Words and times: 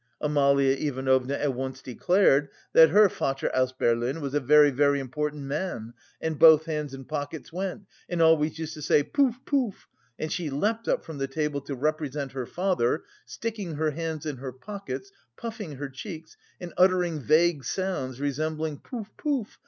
Amalia 0.19 0.75
Ivanovna 0.79 1.35
at 1.35 1.53
once 1.53 1.79
declared 1.79 2.49
that 2.73 2.89
her 2.89 3.07
"Vater 3.07 3.55
aus 3.55 3.71
Berlin 3.71 4.19
was 4.19 4.33
a 4.33 4.39
very, 4.39 4.71
very 4.71 4.99
important 4.99 5.43
man, 5.43 5.93
and 6.19 6.39
both 6.39 6.65
hands 6.65 6.95
in 6.95 7.05
pockets 7.05 7.53
went, 7.53 7.83
and 8.09 8.19
always 8.19 8.57
used 8.57 8.73
to 8.73 8.81
say: 8.81 9.03
'Poof! 9.03 9.35
poof!'" 9.45 9.87
and 10.17 10.31
she 10.31 10.49
leapt 10.49 10.87
up 10.87 11.05
from 11.05 11.19
the 11.19 11.27
table 11.27 11.61
to 11.61 11.75
represent 11.75 12.31
her 12.31 12.47
father, 12.47 13.03
sticking 13.27 13.75
her 13.75 13.91
hands 13.91 14.25
in 14.25 14.37
her 14.37 14.51
pockets, 14.51 15.11
puffing 15.37 15.75
her 15.75 15.87
cheeks, 15.87 16.35
and 16.59 16.73
uttering 16.77 17.19
vague 17.19 17.63
sounds 17.63 18.19
resembling 18.19 18.79
"poof! 18.79 19.11
poof!" 19.17 19.59